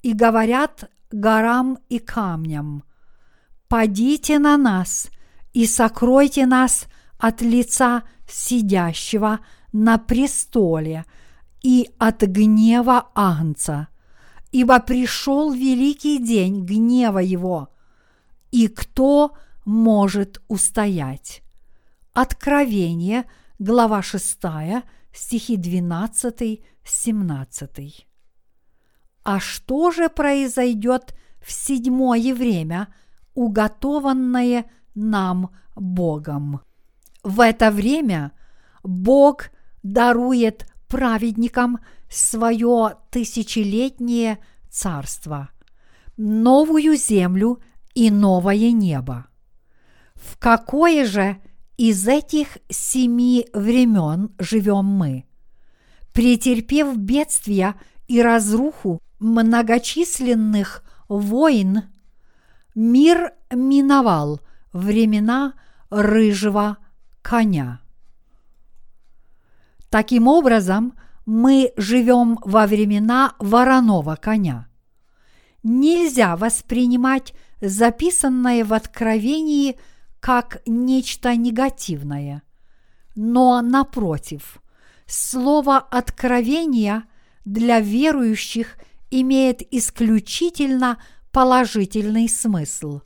и 0.02 0.14
говорят 0.14 0.90
горам 1.12 1.78
и 1.90 2.00
камням, 2.00 2.84
«Падите 3.68 4.38
на 4.38 4.58
нас 4.58 5.10
и 5.54 5.66
сокройте 5.66 6.46
нас 6.46 6.88
от 7.22 7.42
лица 7.42 8.04
сидящего 8.28 9.40
на 9.72 9.98
престоле 9.98 11.06
и 11.64 11.90
от 11.98 12.22
гнева 12.22 13.10
Агнца, 13.16 13.88
ибо 14.52 14.80
пришел 14.80 15.54
великий 15.54 16.18
день 16.18 16.66
гнева 16.66 17.20
его, 17.20 17.70
и 18.52 18.68
кто– 18.68 19.32
может 19.66 20.42
устоять. 20.48 21.44
Откровение, 22.14 23.26
глава 23.60 24.02
6, 24.02 24.40
стихи 25.14 25.58
12-17. 25.58 28.06
А 29.24 29.40
что 29.40 29.92
же 29.92 30.10
произойдет 30.10 31.14
в 31.42 31.52
седьмое 31.52 32.34
время, 32.34 32.88
уготованное 33.34 34.66
нам 34.96 35.52
Богом? 35.76 36.62
В 37.24 37.40
это 37.40 37.72
время 37.72 38.32
Бог 38.84 39.52
дарует 39.84 40.68
праведникам 40.88 41.80
свое 42.10 42.96
тысячелетнее 43.12 44.40
царство, 44.70 45.50
новую 46.18 46.96
землю 46.96 47.62
и 47.94 48.10
новое 48.10 48.72
небо. 48.72 49.28
В 50.16 50.38
какое 50.38 51.06
же 51.06 51.38
из 51.78 52.08
этих 52.08 52.58
семи 52.70 53.48
времен 53.54 54.34
живем 54.40 54.86
мы? 54.86 55.26
Претерпев 56.14 56.98
бедствия 56.98 57.76
и 58.08 58.22
разруху 58.22 59.00
многочисленных 59.20 60.84
войн, 61.08 61.84
мир 62.76 63.34
миновал 63.52 64.42
времена 64.74 65.54
рыжего 65.90 66.78
коня. 67.22 67.82
Таким 69.90 70.28
образом, 70.28 70.94
мы 71.26 71.74
живем 71.78 72.40
во 72.44 72.66
времена 72.66 73.36
вороного 73.40 74.16
коня. 74.16 74.68
Нельзя 75.64 76.36
воспринимать 76.36 77.34
записанное 77.62 78.66
в 78.66 78.74
Откровении 78.74 79.78
как 80.20 80.62
нечто 80.66 81.36
негативное. 81.36 82.44
Но, 83.16 83.62
напротив, 83.62 84.62
слово 85.06 85.78
«откровение» 85.78 87.04
для 87.44 87.80
верующих 87.80 88.78
имеет 89.10 89.62
исключительно 89.74 90.98
положительный 91.32 92.30
смысл. 92.30 93.02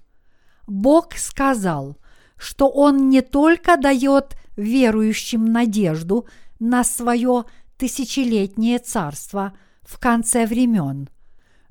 Бог 0.68 1.16
сказал, 1.16 1.98
что 2.46 2.70
Он 2.70 3.10
не 3.10 3.24
только 3.24 3.76
дает 3.76 4.38
верующим 4.56 5.52
надежду 5.52 6.28
на 6.60 6.84
свое 6.84 7.46
тысячелетнее 7.76 8.78
царство 8.78 9.54
в 9.82 9.98
конце 9.98 10.46
времен, 10.46 11.10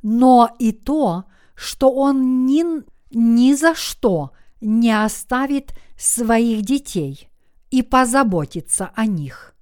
но 0.03 0.51
и 0.59 0.73
то, 0.73 1.27
что 1.55 1.93
Он 1.93 2.45
ни, 2.45 2.65
ни 3.13 3.55
за 3.55 3.77
что 3.77 4.33
не 4.61 4.91
оставит 4.91 5.75
своих 5.97 6.63
детей 6.63 7.29
и 7.71 7.83
позаботится 7.83 8.91
о 8.97 9.07
них. 9.07 9.55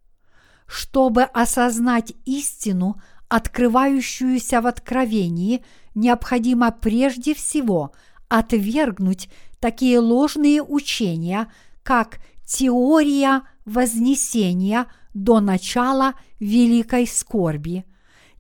Чтобы 0.67 1.25
осознать 1.25 2.15
истину, 2.25 2.99
открывающуюся 3.29 4.63
в 4.63 4.67
Откровении, 4.67 5.63
необходимо 5.95 6.71
прежде 6.73 7.35
всего 7.35 7.93
отвергнуть 8.31 9.29
такие 9.63 10.01
ложные 10.01 10.61
учения, 10.61 11.47
как 11.85 12.19
теория 12.45 13.43
вознесения 13.65 14.89
до 15.15 15.39
начала 15.39 16.15
великой 16.41 17.07
скорби, 17.07 17.85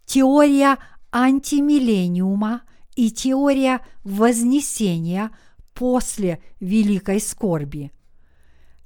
теория 0.05 0.79
антимиллениума 1.13 2.63
и 2.97 3.13
теория 3.13 3.87
вознесения 4.03 5.31
после 5.75 6.43
великой 6.59 7.21
скорби. 7.21 7.93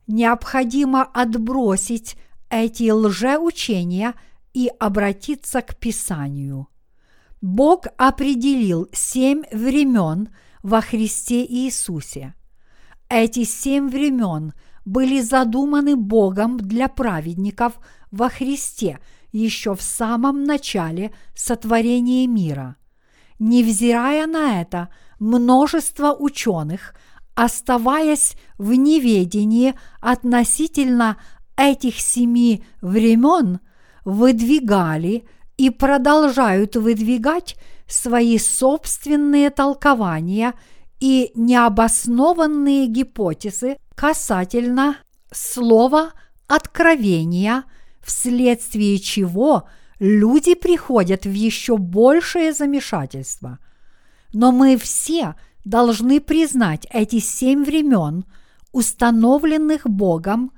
Необходимо 0.06 1.04
отбросить 1.04 2.16
эти 2.50 2.90
лжеучения 2.90 4.12
и 4.52 4.70
обратиться 4.78 5.62
к 5.62 5.74
Писанию. 5.76 6.68
Бог 7.40 7.86
определил 7.96 8.88
семь 8.92 9.42
времен 9.50 10.28
во 10.66 10.80
Христе 10.80 11.44
Иисусе. 11.44 12.34
Эти 13.08 13.44
семь 13.44 13.88
времен 13.88 14.52
были 14.84 15.20
задуманы 15.20 15.94
Богом 15.94 16.56
для 16.56 16.88
праведников 16.88 17.74
во 18.10 18.28
Христе 18.28 18.98
еще 19.30 19.76
в 19.76 19.82
самом 19.82 20.42
начале 20.42 21.12
сотворения 21.36 22.26
мира. 22.26 22.74
Невзирая 23.38 24.26
на 24.26 24.60
это, 24.60 24.88
множество 25.20 26.12
ученых, 26.12 26.96
оставаясь 27.36 28.34
в 28.58 28.72
неведении 28.72 29.74
относительно 30.00 31.16
этих 31.56 32.00
семи 32.00 32.64
времен, 32.80 33.60
выдвигали 34.04 35.28
и 35.58 35.70
продолжают 35.70 36.74
выдвигать 36.74 37.54
свои 37.86 38.38
собственные 38.38 39.50
толкования 39.50 40.54
и 41.00 41.30
необоснованные 41.34 42.86
гипотезы 42.86 43.76
касательно 43.94 44.96
слова 45.32 46.12
откровения, 46.46 47.64
вследствие 48.02 48.98
чего 48.98 49.68
люди 49.98 50.54
приходят 50.54 51.24
в 51.24 51.32
еще 51.32 51.76
большее 51.76 52.52
замешательство. 52.52 53.58
Но 54.32 54.52
мы 54.52 54.76
все 54.76 55.34
должны 55.64 56.20
признать 56.20 56.86
эти 56.90 57.18
семь 57.18 57.64
времен, 57.64 58.24
установленных 58.72 59.88
Богом, 59.88 60.52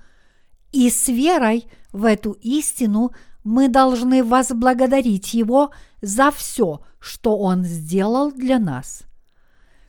и 0.72 0.90
с 0.90 1.08
верой 1.08 1.66
в 1.92 2.04
эту 2.04 2.32
истину 2.32 3.12
мы 3.48 3.68
должны 3.68 4.22
возблагодарить 4.22 5.32
Его 5.32 5.70
за 6.02 6.30
все, 6.30 6.82
что 7.00 7.38
Он 7.38 7.64
сделал 7.64 8.30
для 8.30 8.58
нас. 8.58 9.04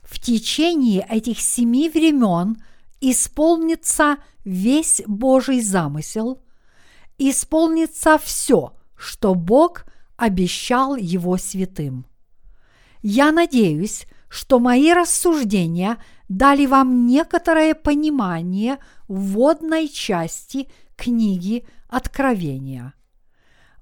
В 0.02 0.18
течение 0.18 1.06
этих 1.10 1.38
семи 1.40 1.90
времен 1.90 2.56
исполнится 3.02 4.16
весь 4.44 5.02
Божий 5.06 5.60
замысел, 5.60 6.42
исполнится 7.18 8.16
все, 8.16 8.72
что 8.96 9.34
Бог 9.34 9.84
обещал 10.16 10.96
Его 10.96 11.36
святым. 11.36 12.06
Я 13.02 13.30
надеюсь, 13.30 14.06
что 14.30 14.58
мои 14.58 14.90
рассуждения 14.94 15.98
дали 16.30 16.64
вам 16.64 17.06
некоторое 17.06 17.74
понимание 17.74 18.78
вводной 19.06 19.88
части 19.88 20.70
книги 20.96 21.66
Откровения. 21.88 22.94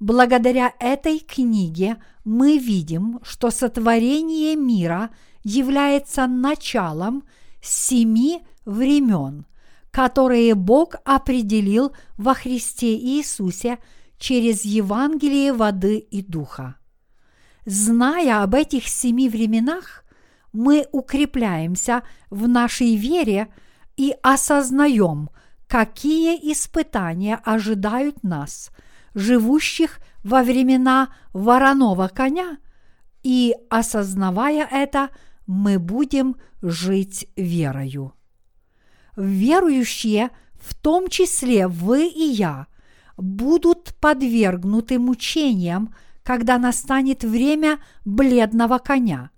Благодаря 0.00 0.74
этой 0.78 1.18
книге 1.18 1.96
мы 2.24 2.58
видим, 2.58 3.18
что 3.24 3.50
сотворение 3.50 4.54
мира 4.54 5.10
является 5.42 6.26
началом 6.28 7.24
семи 7.60 8.42
времен, 8.64 9.44
которые 9.90 10.54
Бог 10.54 10.94
определил 11.04 11.92
во 12.16 12.34
Христе 12.34 12.96
Иисусе 12.96 13.78
через 14.18 14.64
Евангелие 14.64 15.52
воды 15.52 15.98
и 15.98 16.22
духа. 16.22 16.76
Зная 17.66 18.42
об 18.42 18.54
этих 18.54 18.86
семи 18.86 19.28
временах, 19.28 20.04
мы 20.52 20.86
укрепляемся 20.92 22.02
в 22.30 22.46
нашей 22.46 22.94
вере 22.94 23.48
и 23.96 24.14
осознаем, 24.22 25.28
какие 25.66 26.36
испытания 26.52 27.40
ожидают 27.44 28.22
нас– 28.22 28.70
живущих 29.14 30.00
во 30.22 30.42
времена 30.42 31.10
вороного 31.32 32.08
коня, 32.08 32.58
и, 33.22 33.54
осознавая 33.70 34.66
это, 34.70 35.10
мы 35.46 35.78
будем 35.78 36.36
жить 36.62 37.28
верою. 37.36 38.12
Верующие, 39.16 40.30
в 40.54 40.74
том 40.74 41.08
числе 41.08 41.66
вы 41.66 42.06
и 42.06 42.24
я, 42.24 42.66
будут 43.16 43.94
подвергнуты 44.00 44.98
мучениям, 44.98 45.94
когда 46.22 46.58
настанет 46.58 47.24
время 47.24 47.78
бледного 48.04 48.78
коня, 48.78 49.30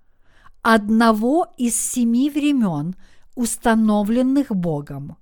одного 0.61 1.46
из 1.56 1.80
семи 1.80 2.28
времен, 2.28 2.94
установленных 3.37 4.54
Богом. 4.54 5.16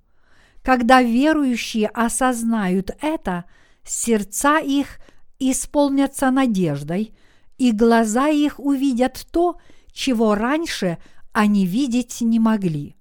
Когда 0.63 1.01
верующие 1.01 1.87
осознают 1.87 2.91
это– 2.99 3.45
сердца 3.89 4.59
их 4.59 4.99
исполнятся 5.39 6.31
надеждой, 6.31 7.15
и 7.57 7.71
глаза 7.71 8.29
их 8.29 8.59
увидят 8.59 9.25
то, 9.31 9.59
чего 9.91 10.35
раньше 10.35 10.97
они 11.33 11.65
видеть 11.65 12.21
не 12.21 12.39
могли. 12.39 12.95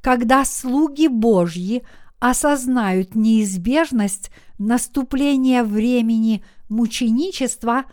Когда 0.00 0.44
слуги 0.44 1.08
Божьи 1.08 1.84
осознают 2.18 3.14
неизбежность 3.14 4.30
наступления 4.58 5.62
времени 5.62 6.44
мученичества, 6.68 7.84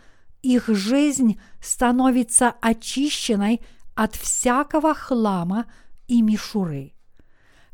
их 0.42 0.68
жизнь 0.68 1.40
становится 1.62 2.54
очищенной 2.60 3.60
от 3.94 4.16
всякого 4.16 4.94
хлама 4.94 5.66
и 6.08 6.22
мишуры. 6.22 6.94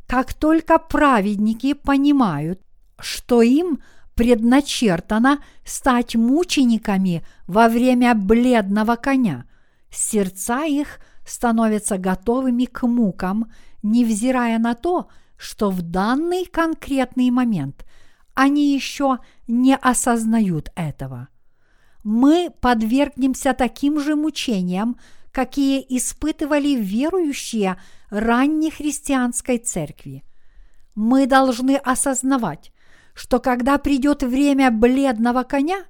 Как 0.05 0.33
только 0.33 0.77
праведники 0.79 1.73
понимают, 1.73 2.61
что 2.99 3.41
им– 3.41 3.81
предначертано 4.19 5.41
стать 5.63 6.17
мучениками 6.17 7.25
во 7.47 7.69
время 7.69 8.13
бледного 8.13 8.97
коня. 8.97 9.45
Сердца 9.89 10.65
их 10.65 10.99
становятся 11.25 11.97
готовыми 11.97 12.65
к 12.65 12.85
мукам, 12.85 13.49
невзирая 13.81 14.59
на 14.59 14.75
то, 14.75 15.07
что 15.37 15.69
в 15.69 15.81
данный 15.81 16.43
конкретный 16.43 17.31
момент 17.31 17.85
они 18.33 18.73
еще 18.73 19.19
не 19.47 19.77
осознают 19.77 20.69
этого. 20.75 21.29
Мы 22.03 22.49
подвергнемся 22.59 23.53
таким 23.53 24.01
же 24.01 24.17
мучениям, 24.17 24.97
какие 25.31 25.79
испытывали 25.87 26.75
верующие 26.75 27.79
ранней 28.09 28.69
христианской 28.69 29.59
церкви. 29.59 30.25
Мы 30.93 31.25
должны 31.25 31.77
осознавать, 31.77 32.73
что 33.19 33.41
когда 33.41 33.77
придет 33.77 34.23
время 34.23 34.71
бледного 34.71 35.43
коня, 35.43 35.83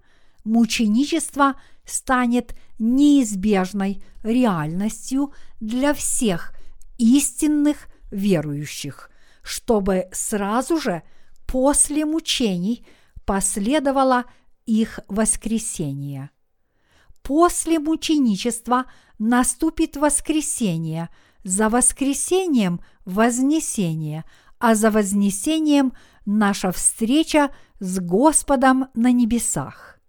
мученичество 0.46 1.62
станет 1.86 2.56
неизбежной 2.80 4.04
реальностью 4.24 5.32
для 5.60 5.94
всех 5.94 6.56
истинных 6.98 7.88
верующих, 8.10 9.12
чтобы 9.44 10.08
сразу 10.12 10.78
же 10.82 11.04
после 11.46 12.04
мучений 12.04 12.84
последовало 13.26 14.26
их 14.66 15.00
воскресение. 15.08 16.32
После 17.22 17.78
мученичества 17.78 18.86
наступит 19.20 19.98
воскресение, 19.98 21.10
за 21.44 21.70
воскресением– 21.70 22.82
вознесение, 23.06 24.26
а 24.60 24.76
за 24.76 24.92
вознесением– 24.92 25.94
наша 26.30 26.72
встреча 26.72 27.52
с 27.80 28.00
Господом 28.00 28.88
на 28.94 29.12
небесах. 29.12 30.00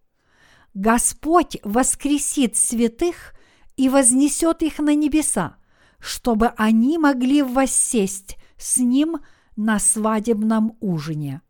Господь 0.75 1.57
воскресит 1.65 2.57
святых 2.57 3.35
и 3.77 3.89
вознесет 3.89 4.63
их 4.63 4.79
на 4.79 4.95
небеса, 4.95 5.57
чтобы 5.99 6.49
они 6.57 6.99
могли 6.99 7.43
воссесть 7.43 8.37
с 8.57 8.77
Ним 8.79 9.17
на 9.57 9.79
свадебном 9.79 10.77
ужине. 10.81 11.41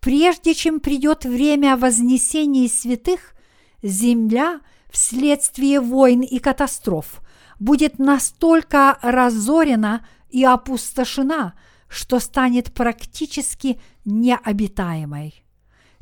Прежде 0.00 0.54
чем 0.54 0.80
придет 0.80 1.24
время 1.24 1.76
вознесения 1.76 2.68
святых, 2.68 3.34
земля 3.82 4.60
вследствие 4.90 5.80
войн 5.80 6.20
и 6.20 6.38
катастроф 6.38 7.20
будет 7.58 7.98
настолько 7.98 8.98
разорена 9.02 10.06
и 10.28 10.44
опустошена, 10.44 11.54
что 11.88 12.18
станет 12.20 12.72
практически 12.72 13.80
необитаемой. 14.04 15.44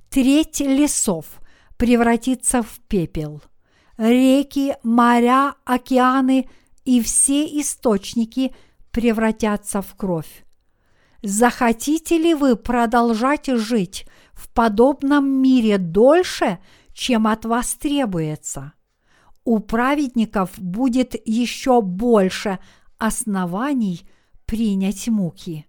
Треть 0.09 0.61
лесов 0.61 1.27
превратится 1.77 2.63
в 2.63 2.81
пепел. 2.89 3.43
Реки, 3.97 4.77
моря, 4.83 5.55
океаны 5.65 6.49
и 6.85 7.01
все 7.03 7.45
источники 7.61 8.55
превратятся 8.91 9.83
в 9.83 9.95
кровь. 9.95 10.45
Захотите 11.23 12.19
ли 12.19 12.35
вы 12.35 12.55
продолжать 12.55 13.47
жить 13.47 14.07
в 14.33 14.49
подобном 14.53 15.27
мире 15.27 15.79
дольше, 15.79 16.59
чем 16.93 17.27
от 17.27 17.45
вас 17.45 17.75
требуется? 17.75 18.75
У 19.45 19.59
праведников 19.59 20.51
будет 20.59 21.15
еще 21.27 21.81
больше 21.81 22.59
оснований 22.99 24.03
принять 24.47 25.09
муки, 25.09 25.67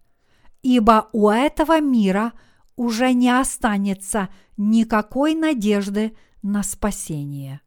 ибо 0.65 1.09
у 1.13 1.29
этого 1.29 1.79
мира 1.79 2.33
уже 2.75 3.13
не 3.13 3.29
останется 3.29 4.29
никакой 4.57 5.35
надежды 5.35 6.17
на 6.41 6.63
спасение. 6.63 7.61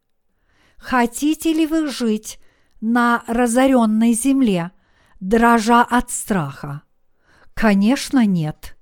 Хотите 0.75 1.53
ли 1.53 1.65
вы 1.65 1.87
жить 1.87 2.41
на 2.81 3.23
разоренной 3.25 4.11
земле, 4.11 4.71
дрожа 5.21 5.81
от 5.81 6.11
страха? 6.11 6.81
Конечно, 7.53 8.25
нет. 8.25 8.75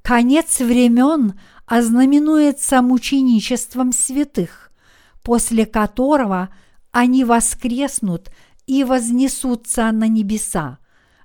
Конец 0.00 0.60
времен 0.60 1.34
ознаменуется 1.66 2.82
мученичеством 2.82 3.92
святых, 3.92 4.70
после 5.24 5.66
которого 5.66 6.50
они 6.92 7.24
воскреснут 7.24 8.30
и 8.66 8.84
вознесутся 8.84 9.90
на 9.90 10.06
небеса, 10.06 10.78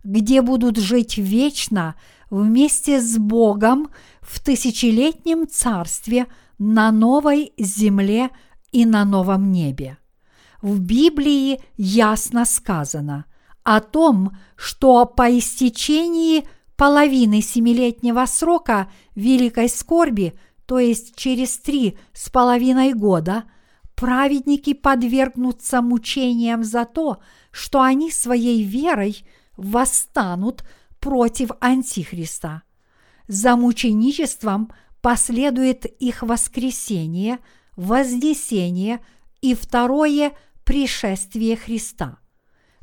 где 0.05 0.41
будут 0.41 0.77
жить 0.77 1.17
вечно 1.17 1.95
вместе 2.29 3.01
с 3.01 3.17
Богом 3.17 3.89
в 4.21 4.39
тысячелетнем 4.39 5.47
царстве 5.47 6.27
на 6.57 6.91
новой 6.91 7.51
земле 7.57 8.29
и 8.71 8.85
на 8.85 9.03
новом 9.03 9.51
небе. 9.51 9.97
В 10.61 10.79
Библии 10.79 11.59
ясно 11.75 12.45
сказано 12.45 13.25
о 13.63 13.81
том, 13.81 14.37
что 14.55 15.05
по 15.05 15.37
истечении 15.37 16.47
половины 16.77 17.41
семилетнего 17.41 18.25
срока 18.25 18.91
великой 19.15 19.69
скорби, 19.69 20.33
то 20.65 20.79
есть 20.79 21.15
через 21.15 21.57
три 21.57 21.97
с 22.13 22.29
половиной 22.29 22.93
года, 22.93 23.45
праведники 23.95 24.73
подвергнутся 24.73 25.81
мучениям 25.81 26.63
за 26.63 26.85
то, 26.85 27.19
что 27.51 27.81
они 27.81 28.11
своей 28.11 28.63
верой 28.63 29.25
восстанут 29.57 30.63
против 30.99 31.51
Антихриста. 31.59 32.63
За 33.27 33.55
мученичеством 33.55 34.71
последует 35.01 35.85
их 35.85 36.21
воскресение, 36.21 37.39
вознесение 37.75 38.99
и 39.41 39.53
второе 39.53 40.33
пришествие 40.63 41.55
Христа. 41.55 42.19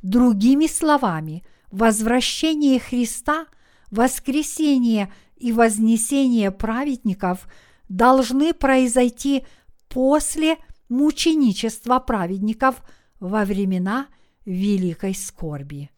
Другими 0.03 0.67
словами, 0.67 1.45
возвращение 1.71 2.79
Христа– 2.79 3.47
воскресение 3.93 5.13
и 5.37 5.53
вознесение 5.53 6.51
праведников 6.51 7.47
должны 7.89 8.55
произойти 8.55 9.45
после 9.89 10.57
мученичества 10.89 11.99
праведников 11.99 12.83
во 13.21 13.45
времена 13.45 14.09
великой 14.45 15.15
скорби. 15.15 15.91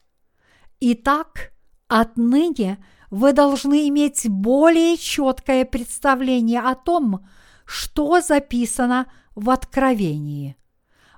Итак, 0.87 1.53
отныне 1.89 2.77
вы 3.11 3.33
должны 3.33 3.89
иметь 3.89 4.29
более 4.29 4.99
четкое 4.99 5.65
представление 5.65 6.61
о 6.61 6.75
том, 6.75 7.27
что 7.65 8.21
записано 8.21 9.07
в 9.35 9.49
Откровении. 9.49 10.59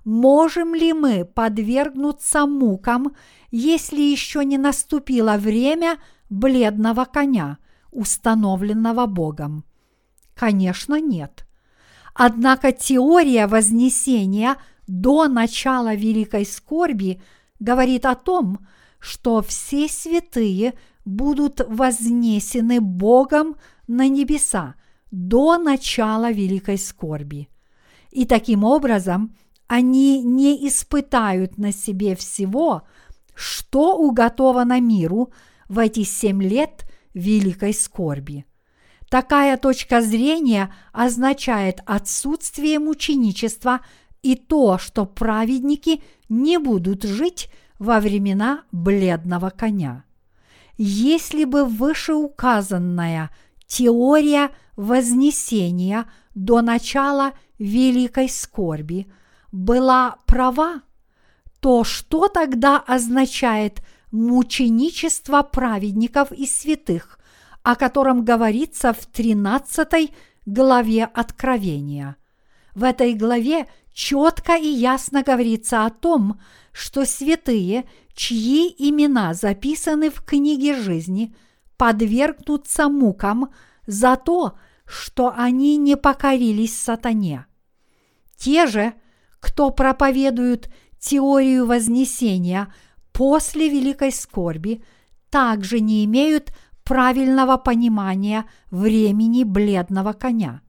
Можем 0.04 0.72
ли 0.76 0.92
мы 0.92 1.24
подвергнуться 1.24 2.46
мукам, 2.46 3.16
если 3.50 4.00
еще 4.00 4.44
не 4.44 4.56
наступило 4.56 5.36
время– 5.36 5.98
бледного 6.30 7.04
коня, 7.04 7.58
установленного 7.90 9.06
Богом? 9.06 9.64
Конечно, 10.36 11.00
нет. 11.00 11.44
Однако 12.14 12.70
теория 12.70 13.48
вознесения 13.48 14.58
до 14.86 15.26
начала 15.26 15.92
великой 15.96 16.46
скорби 16.46 17.20
говорит 17.58 18.06
о 18.06 18.14
том, 18.14 18.60
что 18.98 19.42
все 19.42 19.88
святые 19.88 20.74
будут 21.04 21.60
вознесены 21.68 22.80
Богом 22.80 23.56
на 23.86 24.08
небеса 24.08 24.74
до 25.10 25.58
начала 25.58 26.30
великой 26.30 26.78
скорби. 26.78 27.48
И 28.10 28.24
таким 28.24 28.64
образом 28.64 29.36
они 29.66 30.22
не 30.22 30.66
испытают 30.68 31.58
на 31.58 31.72
себе 31.72 32.16
всего, 32.16 32.82
что 33.34 33.96
уготовано 33.96 34.80
миру– 34.80 35.32
в 35.68 35.78
эти 35.78 36.04
семь 36.04 36.42
лет 36.42 36.86
великой 37.14 37.74
скорби. 37.74 38.44
Такая 39.08 39.56
точка 39.56 40.02
зрения 40.02 40.74
означает 40.92 41.80
отсутствие 41.86 42.78
мученичества 42.78 43.80
и 44.22 44.34
то, 44.34 44.78
что 44.78 45.06
праведники 45.06 46.02
не 46.28 46.58
будут 46.58 47.04
жить 47.04 47.48
во 47.78 48.00
времена 48.00 48.64
бледного 48.72 49.50
коня. 49.50 50.04
Если 50.78 51.44
бы 51.44 51.64
вышеуказанная 51.64 53.30
теория 53.66 54.50
вознесения 54.76 56.06
до 56.34 56.60
начала 56.60 57.32
великой 57.58 58.28
скорби 58.28 59.06
была 59.52 60.16
права, 60.26 60.82
то 61.60 61.84
что 61.84 62.28
тогда 62.28 62.78
означает– 62.78 63.82
мученичество 64.16 65.42
праведников 65.42 66.32
и 66.32 66.46
святых, 66.46 67.18
о 67.62 67.76
котором 67.76 68.24
говорится 68.24 68.92
в 68.92 69.06
13 69.06 70.12
главе 70.46 71.04
Откровения. 71.04 72.16
В 72.74 72.84
этой 72.84 73.14
главе 73.14 73.66
четко 73.96 74.56
и 74.56 74.68
ясно 74.68 75.22
говорится 75.22 75.86
о 75.86 75.90
том, 75.90 76.38
что 76.72 77.06
святые, 77.06 77.88
чьи 78.14 78.74
имена 78.78 79.32
записаны 79.32 80.10
в 80.10 80.22
книге 80.22 80.76
жизни, 80.76 81.34
подвергнутся 81.78 82.88
мукам 82.88 83.52
за 83.86 84.16
то, 84.16 84.58
что 84.84 85.32
они 85.34 85.78
не 85.78 85.96
покорились 85.96 86.78
сатане. 86.78 87.46
Те 88.36 88.66
же, 88.66 88.92
кто 89.40 89.70
проповедуют 89.70 90.68
теорию 90.98 91.66
вознесения– 91.66 92.72
после 93.16 93.70
великой 93.70 94.12
скорби 94.12 94.84
также 95.30 95.80
не 95.80 96.04
имеют 96.04 96.52
правильного 96.84 97.56
понимания 97.56 98.44
времени 98.70 99.42
бледного 99.42 100.12
коня. 100.12 100.60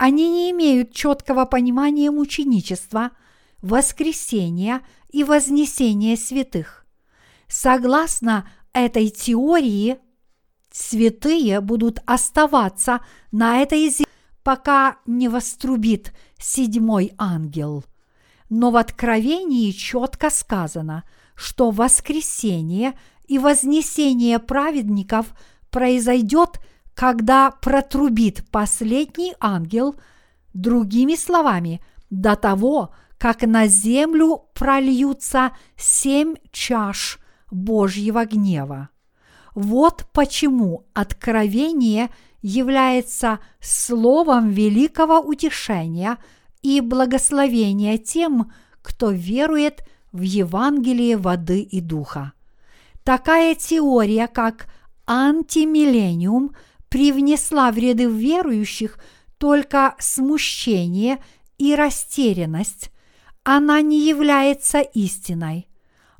Они 0.00 0.30
не 0.30 0.50
имеют 0.50 0.94
четкого 0.94 1.44
понимания 1.44 2.10
мученичества, 2.10 3.10
воскресения 3.60 4.80
и 5.10 5.24
вознесения 5.24 6.16
святых. 6.16 6.86
Согласно 7.48 8.48
этой 8.72 9.10
теории, 9.10 9.98
святые 10.72 11.60
будут 11.60 12.00
оставаться 12.06 13.04
на 13.30 13.58
этой 13.58 13.90
земле, 13.90 14.06
пока 14.42 14.96
не 15.04 15.28
вострубит 15.28 16.14
седьмой 16.38 17.12
ангел. 17.18 17.84
Но 18.48 18.70
в 18.70 18.78
Откровении 18.78 19.70
четко 19.70 20.30
сказано– 20.30 21.04
что 21.40 21.70
воскресение 21.70 22.98
и 23.26 23.38
вознесение 23.38 24.38
праведников 24.38 25.32
произойдет, 25.70 26.60
когда 27.00 27.50
протрубит 27.50 28.44
последний 28.50 29.32
ангел, 29.40 29.94
другими 30.52 31.14
словами, 31.14 31.80
до 32.10 32.36
того, 32.36 32.90
как 33.16 33.40
на 33.40 33.66
землю 33.68 34.42
прольются 34.52 35.52
семь 35.78 36.34
чаш 36.52 37.18
Божьего 37.50 38.26
гнева. 38.26 38.90
Вот 39.54 40.08
почему 40.12 40.84
откровение 40.92 42.10
является 42.42 43.38
словом 43.62 44.50
великого 44.50 45.20
утешения 45.20 46.18
и 46.60 46.82
благословения 46.82 47.96
тем, 47.96 48.52
кто 48.82 49.10
верует 49.10 49.88
в 50.12 50.20
Евангелие 50.20 51.16
воды 51.16 51.62
и 51.62 51.80
духа. 51.80 52.34
Такая 53.04 53.54
теория, 53.54 54.26
как 54.26 54.66
антимиллениум, 55.06 56.54
привнесла 56.90 57.72
в 57.72 57.78
ряды 57.78 58.04
верующих 58.04 58.98
только 59.38 59.94
смущение 59.98 61.24
и 61.56 61.74
растерянность. 61.74 62.90
Она 63.42 63.80
не 63.80 64.06
является 64.06 64.80
истиной. 64.80 65.66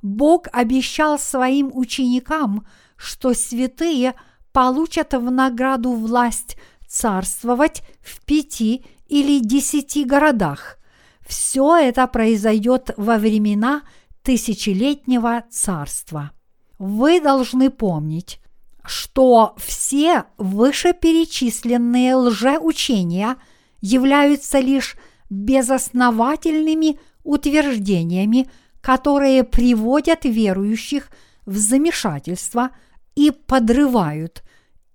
Бог 0.00 0.46
обещал 0.52 1.18
своим 1.18 1.70
ученикам, 1.74 2.66
что 2.96 3.34
святые 3.34 4.14
получат 4.52 5.12
в 5.12 5.30
награду 5.30 5.92
власть 5.92 6.56
царствовать 6.88 7.82
в 8.00 8.24
пяти 8.24 8.84
или 9.08 9.38
десяти 9.40 10.04
городах. 10.04 10.78
Все 11.26 11.76
это 11.76 12.06
произойдет 12.06 12.90
во 12.96 13.18
времена 13.18 13.82
тысячелетнего 14.22 15.44
царства. 15.50 16.30
Вы 16.78 17.20
должны 17.20 17.70
помнить, 17.70 18.39
что 18.84 19.54
все 19.58 20.24
вышеперечисленные 20.38 22.14
лжеучения 22.14 23.36
являются 23.80 24.58
лишь 24.58 24.96
безосновательными 25.28 26.98
утверждениями, 27.22 28.50
которые 28.80 29.44
приводят 29.44 30.24
верующих 30.24 31.10
в 31.46 31.56
замешательство 31.56 32.70
и 33.14 33.30
подрывают 33.30 34.42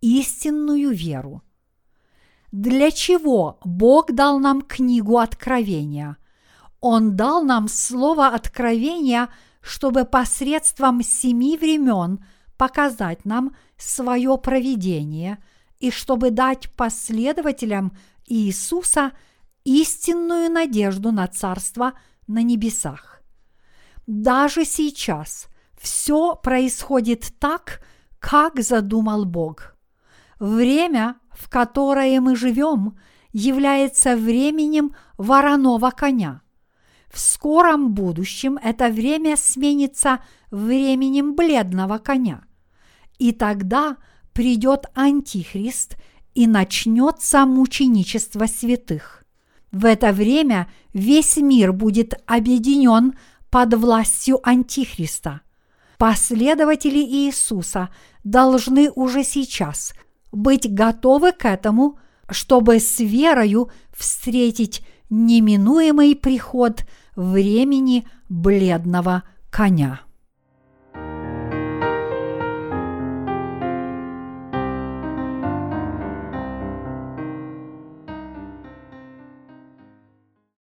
истинную 0.01 0.91
веру. 0.91 1.41
Для 2.51 2.91
чего 2.91 3.59
Бог 3.63 4.13
дал 4.13 4.39
нам 4.39 4.61
книгу 4.61 5.17
Откровения? 5.17 6.17
Он 6.79 7.15
дал 7.15 7.43
нам 7.43 7.67
слово 7.67 8.27
Откровения, 8.27 9.29
чтобы 9.61 10.05
посредством 10.05 11.01
семи 11.01 11.57
времен 11.57 12.23
показать 12.57 13.25
нам 13.25 13.55
свое 13.77 14.37
провидение 14.37 15.43
и 15.79 15.91
чтобы 15.91 16.31
дать 16.31 16.71
последователям 16.71 17.95
Иисуса 18.25 19.11
истинную 19.63 20.49
надежду 20.49 21.11
на 21.11 21.27
Царство 21.27 21.93
на 22.27 22.41
небесах. 22.41 23.21
Даже 24.07 24.65
сейчас 24.65 25.47
все 25.77 26.35
происходит 26.35 27.33
так, 27.39 27.81
как 28.19 28.59
задумал 28.61 29.25
Бог. 29.25 29.75
Время, 30.39 31.17
в 31.31 31.49
которое 31.49 32.19
мы 32.21 32.35
живем, 32.35 32.97
является 33.33 34.15
временем 34.15 34.95
вороного 35.17 35.91
коня. 35.91 36.41
В 37.11 37.19
скором 37.19 37.93
будущем 37.93 38.57
это 38.61 38.89
время 38.89 39.37
сменится 39.37 40.19
временем 40.51 41.35
бледного 41.35 41.97
коня. 41.97 42.43
И 43.17 43.31
тогда 43.31 43.97
придет 44.33 44.85
Антихрист 44.93 45.95
и 46.33 46.47
начнется 46.47 47.45
мученичество 47.45 48.45
святых. 48.45 49.23
В 49.71 49.85
это 49.85 50.11
время 50.11 50.69
весь 50.93 51.37
мир 51.37 51.73
будет 51.73 52.13
объединен 52.25 53.13
под 53.49 53.73
властью 53.73 54.39
Антихриста. 54.47 55.41
Последователи 55.97 56.99
Иисуса 56.99 57.89
должны 58.23 58.91
уже 58.91 59.23
сейчас 59.23 59.93
быть 60.31 60.73
готовы 60.73 61.31
к 61.31 61.45
этому, 61.45 61.99
чтобы 62.29 62.79
с 62.79 62.99
верою 62.99 63.71
встретить 63.95 64.85
неминуемый 65.09 66.15
приход 66.15 66.85
времени 67.15 68.05
бледного 68.29 69.23
коня. 69.49 70.01